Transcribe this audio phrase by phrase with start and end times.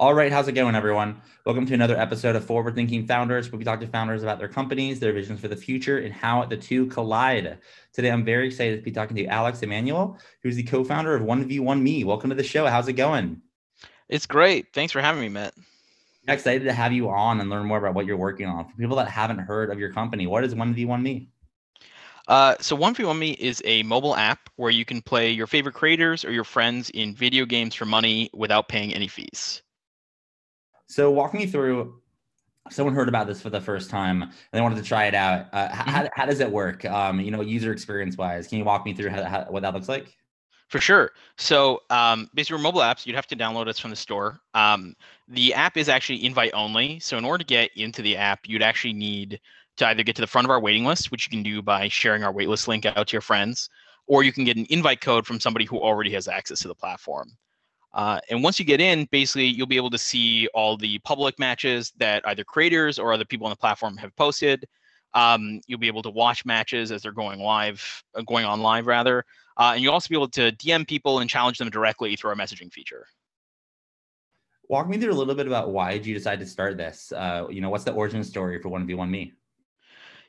[0.00, 1.20] All right, how's it going, everyone?
[1.44, 4.48] Welcome to another episode of Forward Thinking Founders, where we talk to founders about their
[4.48, 7.58] companies, their visions for the future, and how the two collide.
[7.92, 12.06] Today, I'm very excited to be talking to Alex Emanuel, who's the co-founder of 1v1me.
[12.06, 12.66] Welcome to the show.
[12.66, 13.42] How's it going?
[14.08, 14.72] It's great.
[14.72, 15.52] Thanks for having me, Matt.
[16.26, 18.70] I'm excited to have you on and learn more about what you're working on.
[18.70, 21.26] For people that haven't heard of your company, what is 1v1me?
[22.26, 26.32] Uh, so 1v1me is a mobile app where you can play your favorite creators or
[26.32, 29.60] your friends in video games for money without paying any fees.
[30.90, 32.00] So walk me through.
[32.68, 35.46] Someone heard about this for the first time and they wanted to try it out.
[35.52, 35.90] Uh, mm-hmm.
[35.90, 36.84] how, how does it work?
[36.84, 39.72] Um, you know, user experience wise, can you walk me through how, how, what that
[39.72, 40.16] looks like?
[40.68, 41.12] For sure.
[41.36, 44.40] So um, basically, your mobile apps, you'd have to download us from the store.
[44.54, 44.94] Um,
[45.28, 47.00] the app is actually invite only.
[47.00, 49.40] So in order to get into the app, you'd actually need
[49.76, 51.88] to either get to the front of our waiting list, which you can do by
[51.88, 53.70] sharing our waitlist link out to your friends,
[54.06, 56.74] or you can get an invite code from somebody who already has access to the
[56.74, 57.30] platform.
[57.92, 61.38] Uh, and once you get in, basically, you'll be able to see all the public
[61.38, 64.64] matches that either creators or other people on the platform have posted.
[65.14, 67.82] Um, you'll be able to watch matches as they're going live,
[68.14, 69.24] uh, going on live rather,
[69.56, 72.36] uh, and you'll also be able to DM people and challenge them directly through our
[72.36, 73.06] messaging feature.
[74.68, 77.10] Walk me through a little bit about why did you decide to start this?
[77.10, 79.32] Uh, you know, what's the origin story for One v One Me?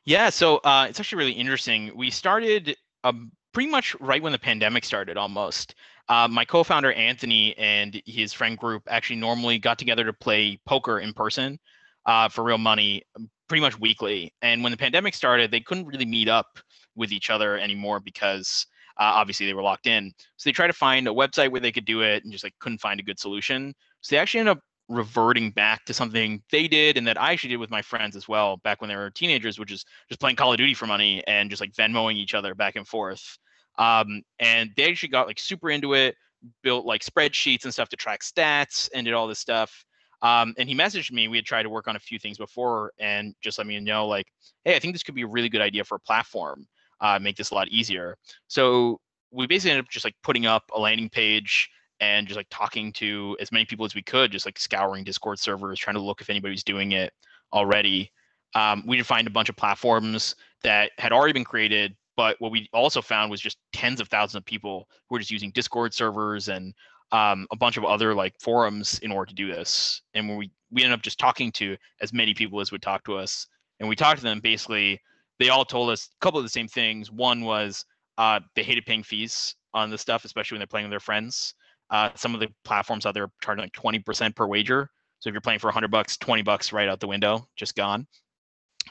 [0.03, 1.91] Yeah, so uh, it's actually really interesting.
[1.95, 5.75] We started um, pretty much right when the pandemic started, almost.
[6.11, 10.99] Uh, my co-founder Anthony and his friend group actually normally got together to play poker
[10.99, 11.57] in person
[12.05, 14.33] uh, for real money, um, pretty much weekly.
[14.41, 16.59] And when the pandemic started, they couldn't really meet up
[16.97, 18.67] with each other anymore because
[18.97, 20.11] uh, obviously they were locked in.
[20.35, 22.59] So they tried to find a website where they could do it, and just like
[22.59, 23.73] couldn't find a good solution.
[24.01, 27.51] So they actually ended up reverting back to something they did and that I actually
[27.51, 30.35] did with my friends as well back when they were teenagers, which is just playing
[30.35, 33.37] Call of Duty for money and just like Venmoing each other back and forth.
[33.77, 36.15] Um, and they actually got like super into it,
[36.63, 39.85] built like spreadsheets and stuff to track stats and did all this stuff.
[40.21, 41.27] Um, and he messaged me.
[41.27, 44.07] We had tried to work on a few things before and just let me know,
[44.07, 44.27] like,
[44.65, 46.67] hey, I think this could be a really good idea for a platform,
[46.99, 48.17] uh, make this a lot easier.
[48.47, 48.99] So
[49.31, 52.91] we basically ended up just like putting up a landing page and just like talking
[52.93, 56.21] to as many people as we could, just like scouring Discord servers, trying to look
[56.21, 57.13] if anybody's doing it
[57.53, 58.11] already.
[58.53, 62.51] Um, we did find a bunch of platforms that had already been created but what
[62.51, 65.91] we also found was just tens of thousands of people who were just using Discord
[65.91, 66.71] servers and
[67.11, 70.03] um, a bunch of other like forums in order to do this.
[70.13, 73.03] And when we we ended up just talking to as many people as would talk
[73.05, 73.47] to us,
[73.79, 75.01] and we talked to them basically,
[75.39, 77.11] they all told us a couple of the same things.
[77.11, 77.83] One was
[78.19, 81.55] uh, they hated paying fees on this stuff, especially when they're playing with their friends.
[81.89, 84.91] Uh, some of the platforms out there are charging like 20% per wager.
[85.21, 88.05] So if you're playing for 100 bucks, 20 bucks right out the window, just gone.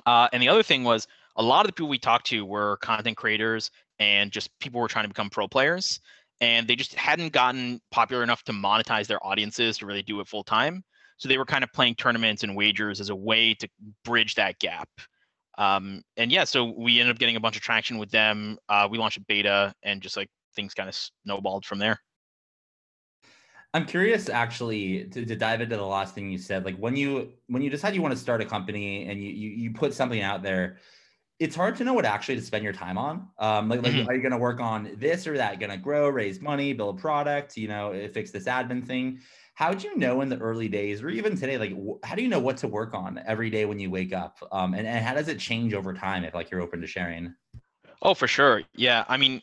[0.05, 1.07] Uh, and the other thing was
[1.41, 4.89] a lot of the people we talked to were content creators and just people were
[4.89, 5.99] trying to become pro players
[6.43, 10.29] and they just hadn't gotten popular enough to monetize their audiences to really do it
[10.29, 10.85] full time.
[11.17, 13.69] So they were kind of playing tournaments and wagers as a way to
[14.05, 14.89] bridge that gap.
[15.57, 18.59] Um, and yeah so we ended up getting a bunch of traction with them.
[18.69, 21.99] Uh, we launched a beta and just like things kind of snowballed from there.
[23.73, 26.67] I'm curious actually to, to dive into the last thing you said.
[26.67, 29.51] Like when you when you decide you want to start a company and you you,
[29.51, 30.79] you put something out there,
[31.41, 33.27] it's hard to know what actually to spend your time on.
[33.39, 34.09] Um, like, like mm-hmm.
[34.09, 35.59] are you going to work on this or that?
[35.59, 39.21] Going to grow, raise money, build a product, you know, eh, fix this admin thing.
[39.55, 42.29] How do you know in the early days, or even today, like how do you
[42.29, 44.37] know what to work on every day when you wake up?
[44.53, 47.35] Um, and, and how does it change over time if like you're open to sharing?
[48.03, 48.63] Oh, for sure.
[48.75, 49.05] Yeah.
[49.09, 49.43] I mean,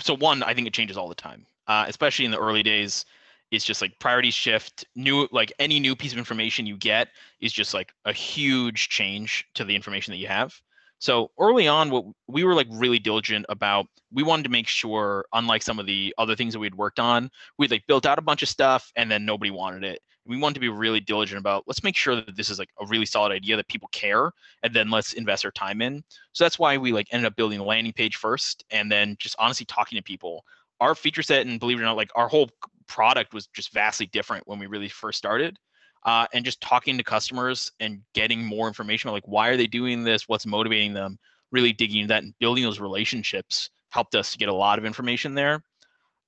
[0.00, 3.04] so one, I think it changes all the time, uh, especially in the early days.
[3.52, 4.84] It's just like priorities shift.
[4.96, 7.08] New, like any new piece of information you get
[7.40, 10.60] is just like a huge change to the information that you have.
[10.98, 15.26] So early on, what we were like really diligent about, we wanted to make sure,
[15.32, 18.18] unlike some of the other things that we had worked on, we like built out
[18.18, 20.00] a bunch of stuff and then nobody wanted it.
[20.26, 22.86] we wanted to be really diligent about let's make sure that this is like a
[22.86, 24.32] really solid idea that people care
[24.62, 26.02] and then let's invest our time in.
[26.32, 29.36] So that's why we like ended up building the landing page first and then just
[29.38, 30.44] honestly talking to people.
[30.80, 32.50] Our feature set and believe it or not like our whole
[32.86, 35.58] product was just vastly different when we really first started
[36.06, 39.66] uh, and just talking to customers and getting more information about like why are they
[39.66, 40.28] doing this?
[40.28, 41.18] What's motivating them?
[41.50, 44.84] Really digging into that and building those relationships helped us to get a lot of
[44.84, 45.62] information there.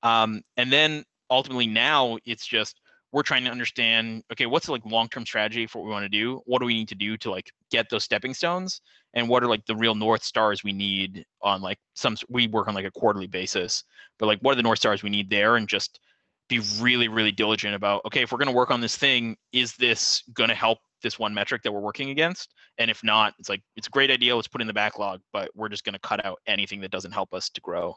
[0.03, 2.81] Um, and then ultimately now it's just
[3.13, 6.09] we're trying to understand okay what's the like long-term strategy for what we want to
[6.09, 6.43] do?
[6.47, 8.81] What do we need to do to like get those stepping stones?
[9.15, 12.69] And what are like the real north stars we need on like some we work
[12.69, 13.85] on like a quarterly basis
[14.19, 15.57] but like what are the north stars we need there?
[15.57, 16.01] And just
[16.49, 19.75] be really really diligent about okay if we're going to work on this thing is
[19.77, 23.49] this going to help this one metric that we're working against and if not it's
[23.49, 26.01] like it's a great idea let's put in the backlog but we're just going to
[26.01, 27.95] cut out anything that doesn't help us to grow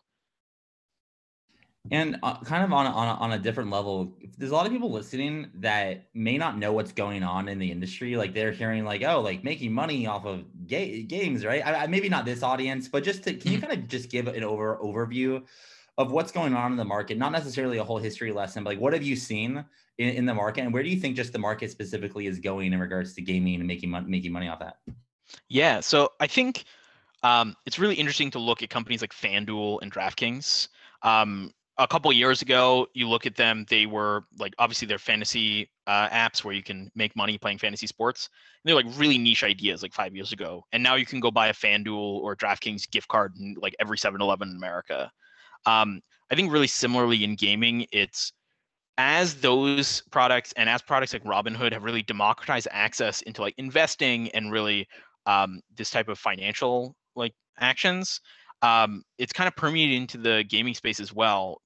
[1.89, 4.67] and uh, kind of on a, on a, on a different level, there's a lot
[4.67, 8.15] of people listening that may not know what's going on in the industry.
[8.15, 11.65] Like they're hearing like, oh, like making money off of ga- games, right?
[11.65, 13.67] I, I, maybe not this audience, but just to, can you mm-hmm.
[13.67, 15.41] kind of just give an over overview
[15.97, 17.17] of what's going on in the market?
[17.17, 19.63] Not necessarily a whole history lesson, but like what have you seen
[19.97, 22.73] in, in the market, and where do you think just the market specifically is going
[22.73, 24.77] in regards to gaming and making money making money off that?
[25.49, 26.65] Yeah, so I think
[27.23, 30.67] um, it's really interesting to look at companies like FanDuel and DraftKings.
[31.03, 35.69] Um, a couple years ago, you look at them, they were like obviously they're fantasy
[35.87, 38.29] uh, apps where you can make money playing fantasy sports.
[38.63, 40.63] And they're like really niche ideas like five years ago.
[40.73, 43.97] And now you can go buy a FanDuel or DraftKings gift card in like every
[43.97, 45.11] 7 Eleven in America.
[45.65, 48.31] Um, I think really similarly in gaming, it's
[48.97, 54.29] as those products and as products like Robinhood have really democratized access into like investing
[54.29, 54.87] and really
[55.25, 58.21] um, this type of financial like actions,
[58.61, 61.61] um, it's kind of permeated into the gaming space as well.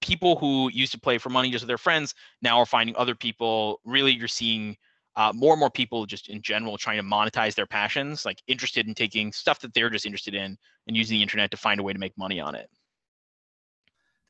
[0.00, 3.14] People who used to play for money just with their friends now are finding other
[3.14, 3.80] people.
[3.84, 4.76] Really, you're seeing
[5.16, 8.86] uh, more and more people just in general trying to monetize their passions, like interested
[8.86, 10.56] in taking stuff that they're just interested in
[10.86, 12.68] and using the internet to find a way to make money on it.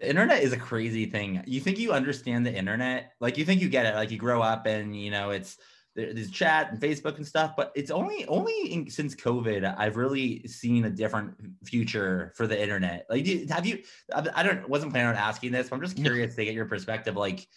[0.00, 1.42] The internet is a crazy thing.
[1.46, 4.42] You think you understand the internet, like you think you get it, like you grow
[4.42, 5.56] up and you know it's
[5.96, 10.46] there's chat and Facebook and stuff, but it's only only in, since COVID I've really
[10.46, 11.34] seen a different
[11.64, 13.06] future for the internet.
[13.08, 13.82] Like, have you?
[14.14, 17.16] I don't wasn't planning on asking this, but I'm just curious to get your perspective.
[17.16, 17.48] Like,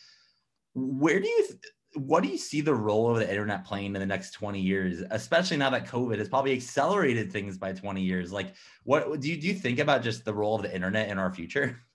[0.74, 1.48] where do you?
[1.96, 5.02] What do you see the role of the internet playing in the next 20 years,
[5.10, 8.32] especially now that COVID has probably accelerated things by 20 years?
[8.32, 8.54] Like,
[8.84, 11.34] what do you do you think about just the role of the internet in our
[11.34, 11.82] future?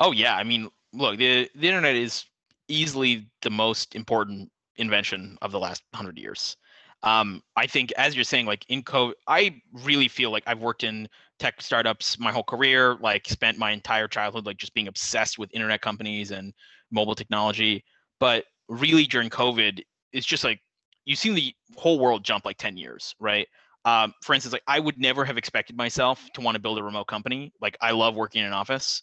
[0.00, 2.24] Oh yeah, I mean, look, the the internet is
[2.68, 6.56] easily the most important invention of the last hundred years.
[7.02, 10.84] Um, I think, as you're saying, like in COVID, I really feel like I've worked
[10.84, 11.08] in
[11.38, 15.54] tech startups my whole career, like spent my entire childhood like just being obsessed with
[15.54, 16.54] internet companies and
[16.90, 17.84] mobile technology.
[18.20, 19.82] But really during COVID,
[20.12, 20.60] it's just like
[21.04, 23.46] you've seen the whole world jump like 10 years, right?
[23.84, 26.82] Um, for instance, like I would never have expected myself to want to build a
[26.82, 27.52] remote company.
[27.60, 29.02] Like I love working in an office.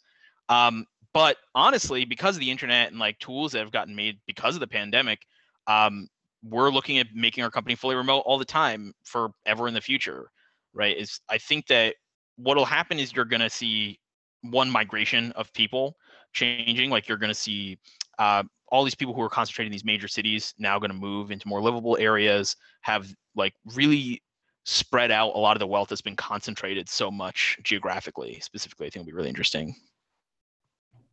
[0.51, 4.55] Um, but honestly, because of the internet and like tools that have gotten made because
[4.55, 5.21] of the pandemic,
[5.67, 6.07] um,
[6.43, 10.29] we're looking at making our company fully remote all the time forever in the future,
[10.73, 10.97] right?
[10.97, 11.95] Is I think that
[12.35, 13.99] what'll happen is you're going to see
[14.41, 15.95] one migration of people
[16.33, 16.89] changing.
[16.89, 17.77] Like you're going to see
[18.19, 21.31] uh, all these people who are concentrated in these major cities now going to move
[21.31, 24.21] into more livable areas, have like really
[24.65, 28.39] spread out a lot of the wealth that's been concentrated so much geographically.
[28.41, 29.75] Specifically, I think will be really interesting.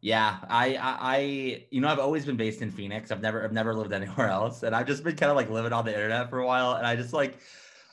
[0.01, 3.11] Yeah, I, I, you know, I've always been based in Phoenix.
[3.11, 5.73] I've never, I've never lived anywhere else, and I've just been kind of like living
[5.73, 6.75] on the internet for a while.
[6.75, 7.39] And I just like,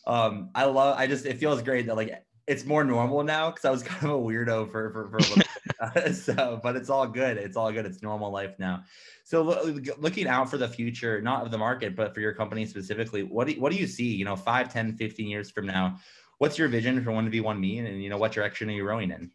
[0.06, 3.66] um, I love, I just, it feels great that like it's more normal now because
[3.66, 7.38] I was kind of a weirdo for for, for a so, but it's all good.
[7.38, 7.86] It's all good.
[7.86, 8.84] It's normal life now.
[9.24, 12.66] So, lo- looking out for the future, not of the market, but for your company
[12.66, 14.14] specifically, what do, what do you see?
[14.14, 15.98] You know, 5, 10, 15 years from now,
[16.38, 19.12] what's your vision for 1v1 me, and, and you know, what direction are you rowing
[19.12, 19.32] in?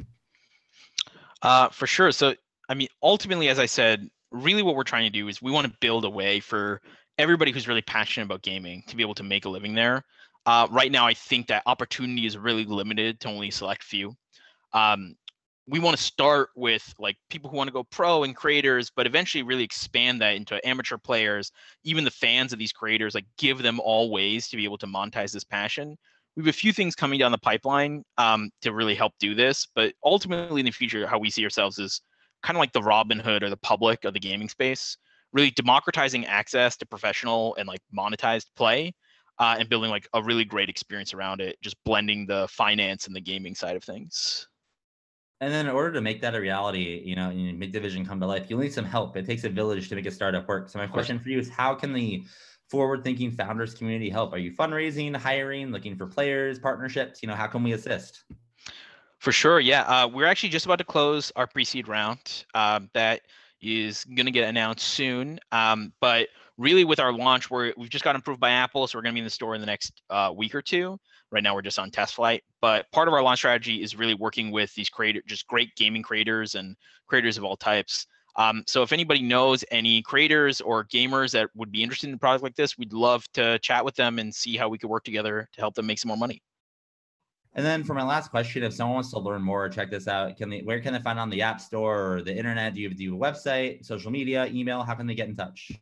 [1.43, 2.13] Uh, for sure.
[2.13, 2.35] So
[2.71, 5.67] I mean, ultimately, as I said, really what we're trying to do is we want
[5.67, 6.81] to build a way for
[7.19, 10.05] everybody who's really passionate about gaming to be able to make a living there.
[10.47, 14.15] Uh, right now, I think that opportunity is really limited to only select few.
[14.73, 15.17] Um,
[15.67, 19.05] we want to start with like people who want to go pro and creators, but
[19.05, 21.51] eventually really expand that into amateur players,
[21.83, 24.87] even the fans of these creators, like give them all ways to be able to
[24.87, 25.97] monetize this passion.
[26.37, 29.67] We have a few things coming down the pipeline um, to really help do this,
[29.75, 32.01] but ultimately in the future, how we see ourselves is
[32.43, 34.97] kind of like the Robinhood or the public of the gaming space,
[35.33, 38.93] really democratizing access to professional and like monetized play
[39.39, 43.17] uh, and building like a really great experience around it, just blending the finance and
[43.17, 44.47] the gaming side of things.
[45.41, 48.05] And then in order to make that a reality, you know, and make the vision
[48.05, 49.17] come to life, you'll need some help.
[49.17, 50.69] It takes a village to make a startup work.
[50.69, 52.25] So my question for you is how can the
[52.69, 54.35] forward thinking founders community help?
[54.35, 57.23] Are you fundraising, hiring, looking for players, partnerships?
[57.23, 58.25] You know, how can we assist?
[59.21, 59.61] For sure.
[59.61, 59.83] Yeah.
[59.83, 62.47] Uh, we're actually just about to close our pre seed round.
[62.55, 63.21] Uh, that
[63.61, 65.39] is going to get announced soon.
[65.53, 68.87] Um, but really, with our launch, we're, we've just got approved by Apple.
[68.87, 70.99] So we're going to be in the store in the next uh, week or two.
[71.31, 72.43] Right now, we're just on test flight.
[72.63, 76.03] But part of our launch strategy is really working with these creators, just great gaming
[76.03, 76.75] creators and
[77.07, 78.07] creators of all types.
[78.37, 82.19] Um, so if anybody knows any creators or gamers that would be interested in a
[82.19, 85.05] product like this, we'd love to chat with them and see how we could work
[85.05, 86.41] together to help them make some more money.
[87.55, 90.07] And then for my last question, if someone wants to learn more or check this
[90.07, 92.75] out, can they where can they find on the app store or the internet?
[92.75, 94.83] Do you do a website, social media, email?
[94.83, 95.73] How can they get in touch?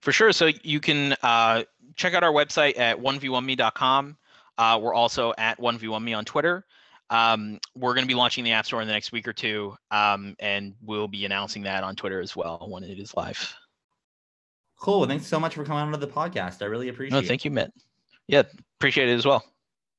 [0.00, 0.32] For sure.
[0.32, 4.16] So you can uh, check out our website at 1v1me.com.
[4.58, 6.64] Uh, we're also at 1v1me on Twitter.
[7.10, 9.76] Um, we're going to be launching the App Store in the next week or two,
[9.92, 13.54] um, and we'll be announcing that on Twitter as well when it is live.
[14.78, 15.06] Cool.
[15.06, 16.62] Thanks so much for coming on to the podcast.
[16.62, 17.72] I really appreciate no, thank you, Mitt.
[18.26, 18.42] Yeah,
[18.78, 19.44] appreciate it as well.